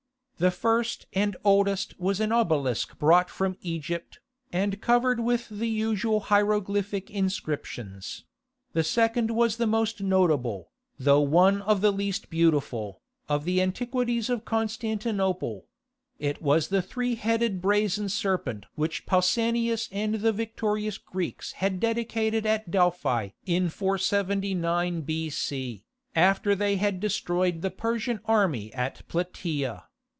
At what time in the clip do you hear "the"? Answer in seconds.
0.41-0.49, 5.49-5.67, 8.73-8.83, 9.57-9.67, 11.81-11.91, 13.45-13.61, 16.69-16.81, 20.15-20.33, 27.61-27.69